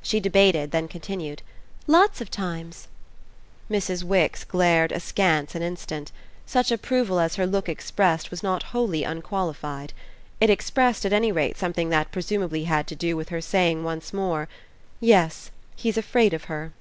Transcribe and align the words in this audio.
She 0.00 0.20
debated, 0.20 0.70
then 0.70 0.88
continued: 0.88 1.42
"Lots 1.86 2.22
of 2.22 2.30
times!" 2.30 2.88
Mrs. 3.70 4.02
Wix 4.04 4.42
glared 4.42 4.90
askance 4.90 5.54
an 5.54 5.60
instant; 5.60 6.12
such 6.46 6.72
approval 6.72 7.20
as 7.20 7.34
her 7.36 7.46
look 7.46 7.68
expressed 7.68 8.30
was 8.30 8.42
not 8.42 8.62
wholly 8.72 9.04
unqualified. 9.04 9.92
It 10.40 10.48
expressed 10.48 11.04
at 11.04 11.12
any 11.12 11.30
rate 11.30 11.58
something 11.58 11.90
that 11.90 12.10
presumably 12.10 12.64
had 12.64 12.86
to 12.86 12.96
do 12.96 13.18
with 13.18 13.28
her 13.28 13.42
saying 13.42 13.84
once 13.84 14.14
more: 14.14 14.48
"Yes. 14.98 15.50
He's 15.76 15.98
afraid 15.98 16.32
of 16.32 16.44
her." 16.44 16.72